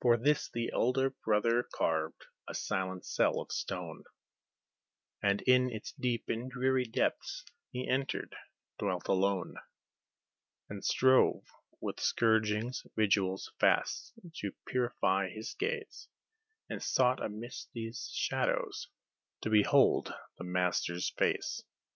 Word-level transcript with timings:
For 0.00 0.16
this 0.16 0.50
the 0.50 0.72
elder 0.72 1.08
brother 1.08 1.62
carved 1.72 2.24
a 2.48 2.54
silent 2.56 3.04
cell 3.06 3.40
of 3.40 3.52
stone, 3.52 4.02
And 5.22 5.40
in 5.42 5.70
its 5.70 5.92
deep 5.92 6.24
and 6.28 6.50
dreary 6.50 6.84
depths 6.84 7.44
he 7.70 7.86
entered, 7.88 8.34
dwelt 8.76 9.06
alone, 9.06 9.54
And 10.68 10.84
strove 10.84 11.44
with 11.80 12.00
scourgings, 12.00 12.84
vigils, 12.96 13.52
fasts, 13.60 14.12
to 14.38 14.50
purify 14.66 15.28
his 15.28 15.54
gaze, 15.54 16.08
And 16.68 16.82
sought 16.82 17.22
amidst 17.24 17.70
these 17.72 18.10
shadows 18.16 18.88
to 19.42 19.48
behold 19.50 20.12
the 20.38 20.44
Master's 20.44 21.10
face. 21.10 21.62